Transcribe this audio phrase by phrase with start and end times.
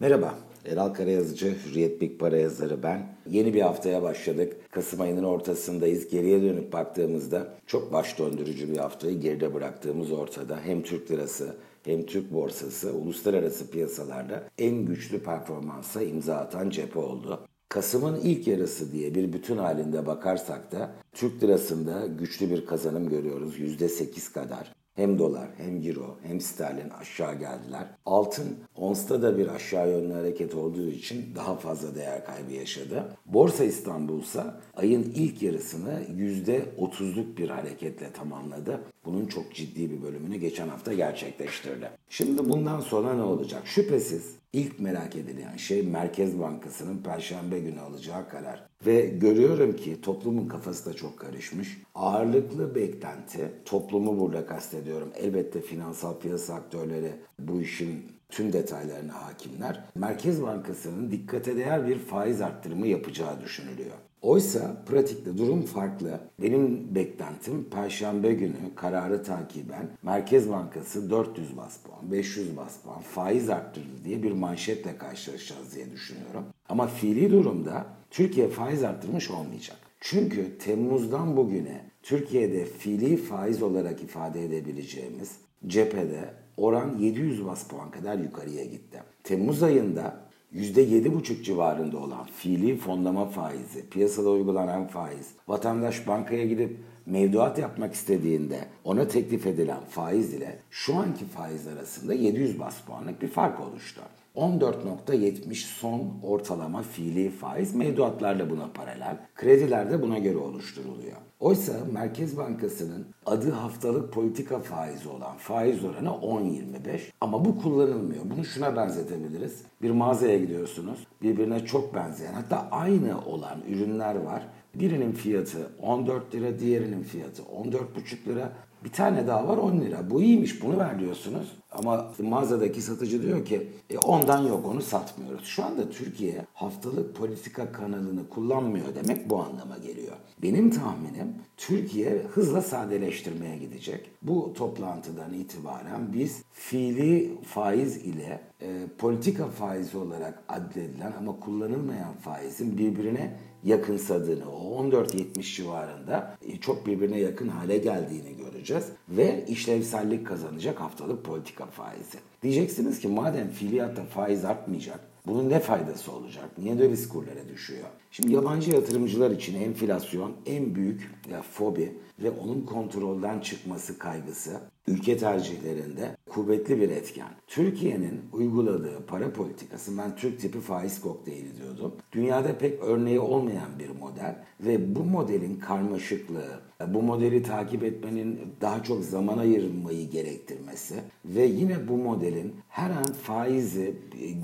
[0.00, 3.16] Merhaba, Eral Karayazıcı, Hürriyet Big Para yazarı ben.
[3.30, 4.56] Yeni bir haftaya başladık.
[4.70, 6.08] Kasım ayının ortasındayız.
[6.08, 10.60] Geriye dönüp baktığımızda çok baş döndürücü bir haftayı geride bıraktığımız ortada.
[10.60, 17.46] Hem Türk lirası hem Türk borsası uluslararası piyasalarda en güçlü performansa imza atan cephe oldu.
[17.68, 23.58] Kasım'ın ilk yarısı diye bir bütün halinde bakarsak da Türk lirasında güçlü bir kazanım görüyoruz.
[23.58, 24.83] %8 kadar.
[24.94, 27.86] Hem dolar hem euro hem sterlin aşağı geldiler.
[28.06, 33.16] Altın onsta da bir aşağı yönlü hareket olduğu için daha fazla değer kaybı yaşadı.
[33.26, 34.42] Borsa İstanbul ise
[34.74, 38.80] ayın ilk yarısını %30'luk bir hareketle tamamladı.
[39.04, 41.90] Bunun çok ciddi bir bölümünü geçen hafta gerçekleştirdi.
[42.08, 43.62] Şimdi bundan sonra ne olacak?
[43.64, 48.66] Şüphesiz ilk merak edilen şey Merkez Bankası'nın Perşembe günü alacağı karar.
[48.86, 51.82] Ve görüyorum ki toplumun kafası da çok karışmış.
[51.94, 55.08] Ağırlıklı beklenti, toplumu burada kastediyorum.
[55.16, 59.84] Elbette finansal piyasa aktörleri bu işin tüm detaylarına hakimler.
[59.94, 63.96] Merkez Bankası'nın dikkate değer bir faiz arttırımı yapacağı düşünülüyor.
[64.24, 66.20] Oysa pratikte durum farklı.
[66.42, 73.50] Benim beklentim Perşembe günü kararı takiben Merkez Bankası 400 bas puan, 500 bas puan faiz
[73.50, 76.44] arttırdı diye bir manşetle karşılaşacağız diye düşünüyorum.
[76.68, 79.76] Ama fiili durumda Türkiye faiz arttırmış olmayacak.
[80.00, 88.18] Çünkü Temmuz'dan bugüne Türkiye'de fiili faiz olarak ifade edebileceğimiz cephede oran 700 bas puan kadar
[88.18, 89.02] yukarıya gitti.
[89.22, 97.58] Temmuz ayında %7,5 civarında olan fiili fonlama faizi, piyasada uygulanan faiz, vatandaş bankaya gidip mevduat
[97.58, 103.28] yapmak istediğinde ona teklif edilen faiz ile şu anki faiz arasında 700 bas puanlık bir
[103.28, 104.00] fark oluştu.
[104.36, 111.16] 14.70 son ortalama fiili faiz mevduatlarla buna paralel, krediler de buna göre oluşturuluyor.
[111.40, 118.22] Oysa Merkez Bankası'nın adı haftalık politika faizi olan faiz oranı 10.25 ama bu kullanılmıyor.
[118.24, 119.62] Bunu şuna benzetebiliriz.
[119.82, 121.06] Bir mağazaya gidiyorsunuz.
[121.22, 124.42] Birbirine çok benzeyen hatta aynı olan ürünler var.
[124.74, 128.52] Birinin fiyatı 14 lira, diğerinin fiyatı 14,5 lira.
[128.84, 130.10] Bir tane daha var 10 lira.
[130.10, 131.52] Bu iyiymiş bunu ver diyorsunuz.
[131.72, 135.44] Ama mağazadaki satıcı diyor ki e, ondan yok onu satmıyoruz.
[135.44, 140.16] Şu anda Türkiye haftalık politika kanalını kullanmıyor demek bu anlama geliyor.
[140.42, 144.10] Benim tahminim Türkiye hızla sadeleştirmeye gidecek.
[144.22, 152.78] Bu toplantıdan itibaren biz fiili faiz ile e, politika faizi olarak adledilen ama kullanılmayan faizin
[152.78, 158.88] birbirine yakınsadığını, o 14.70 civarında e, çok birbirine yakın hale geldiğini göreceğiz.
[159.08, 162.18] Ve işlevsellik kazanacak haftalık politika faizi.
[162.42, 166.50] Diyeceksiniz ki madem fiiliyatta faiz artmayacak, bunun ne faydası olacak?
[166.58, 167.88] Niye döviz kurları düşüyor?
[168.10, 175.16] Şimdi yabancı yatırımcılar için enflasyon en büyük ya, fobi ve onun kontrolden çıkması kaygısı ülke
[175.16, 177.28] tercihlerinde kuvvetli bir etken.
[177.46, 181.92] Türkiye'nin uyguladığı para politikası ben Türk tipi faiz kokteyli diyordum.
[182.12, 188.82] Dünyada pek örneği olmayan bir model ve bu modelin karmaşıklığı, bu modeli takip etmenin daha
[188.82, 190.94] çok zaman ayırmayı gerektirmesi
[191.24, 193.96] ve yine bu modelin her an faizi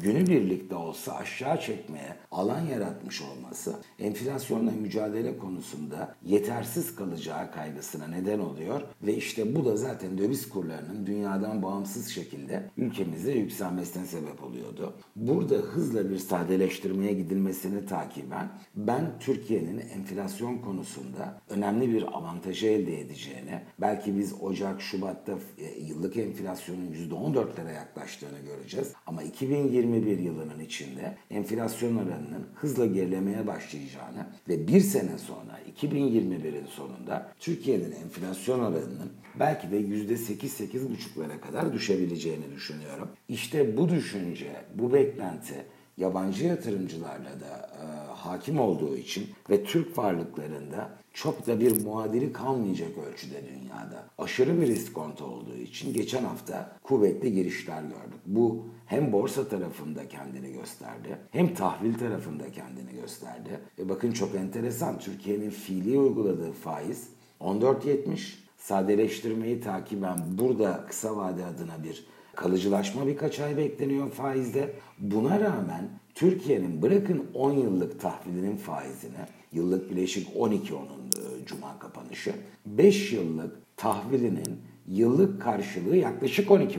[0.03, 8.39] günübirlik de olsa aşağı çekmeye alan yaratmış olması enflasyonla mücadele konusunda yetersiz kalacağı kaygısına neden
[8.39, 14.95] oluyor ve işte bu da zaten döviz kurlarının dünyadan bağımsız şekilde ülkemizde yükselmesine sebep oluyordu.
[15.17, 23.63] Burada hızla bir sadeleştirmeye gidilmesini takiben ben Türkiye'nin enflasyon konusunda önemli bir avantajı elde edeceğini,
[23.81, 28.93] belki biz Ocak, Şubat'ta e, yıllık enflasyonun %14'lere yaklaştığını göreceğiz.
[29.07, 37.33] Ama 2021 yılının içinde enflasyon oranının hızla gerilemeye başlayacağını ve bir sene sonra 2021'in sonunda
[37.39, 43.09] Türkiye'nin enflasyon oranının belki de %8-8,5'lara kadar düşebileceğini düşünüyorum.
[43.29, 45.65] İşte bu düşünce, bu beklenti
[45.97, 52.91] yabancı yatırımcılarla da e, hakim olduğu için ve Türk varlıklarında çok da bir muadili kalmayacak
[53.11, 54.07] ölçüde dünyada.
[54.19, 58.21] Aşırı bir iskonto olduğu için geçen hafta kuvvetli girişler gördük.
[58.27, 63.61] Bu hem borsa tarafında kendini gösterdi hem tahvil tarafında kendini gösterdi.
[63.79, 67.09] E bakın çok enteresan Türkiye'nin fiili uyguladığı faiz
[67.41, 72.05] 14.70 sadeleştirmeyi takiben burada kısa vade adına bir
[72.37, 74.73] kalıcılaşma birkaç ay bekleniyor faizde.
[74.99, 82.35] Buna rağmen Türkiye'nin bırakın 10 yıllık tahvilinin faizine, yıllık bileşik 12 onun e, cuma kapanışı,
[82.67, 86.79] 5 yıllık tahvilinin yıllık karşılığı yaklaşık 12,5.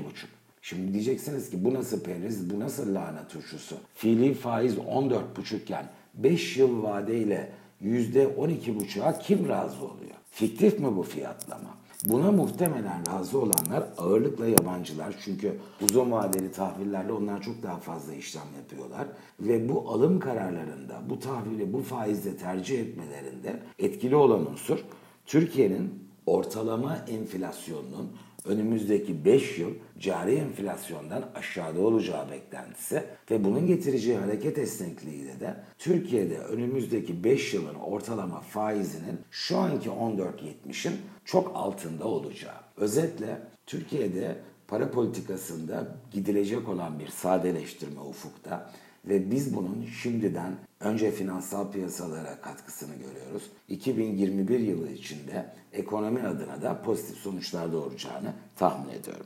[0.62, 3.76] Şimdi diyeceksiniz ki bu nasıl periz, bu nasıl lahana turşusu?
[3.94, 7.52] Fiili faiz 14,5 iken 5 yıl vadeyle
[7.84, 10.16] %12,5'a kim razı oluyor?
[10.32, 11.82] Fiktif mi bu fiyatlama?
[12.06, 15.16] Buna muhtemelen razı olanlar ağırlıkla yabancılar.
[15.26, 19.08] Çünkü uzun vadeli tahvillerle onlar çok daha fazla işlem yapıyorlar.
[19.40, 24.80] Ve bu alım kararlarında bu tahvili bu faizle tercih etmelerinde etkili olan unsur
[25.26, 28.12] Türkiye'nin ortalama enflasyonunun
[28.46, 36.38] önümüzdeki 5 yıl cari enflasyondan aşağıda olacağı beklentisi ve bunun getireceği hareket esnekliğiyle de Türkiye'de
[36.38, 40.94] önümüzdeki 5 yılın ortalama faizinin şu anki 14.70'in
[41.26, 42.62] çok altında olacağı.
[42.78, 44.36] Özetle Türkiye'de
[44.68, 48.72] para politikasında gidilecek olan bir sadeleştirme ufukta
[49.06, 53.44] ve biz bunun şimdiden önce finansal piyasalara katkısını görüyoruz.
[53.68, 59.26] 2021 yılı içinde ekonomi adına da pozitif sonuçlar doğuracağını tahmin ediyorum.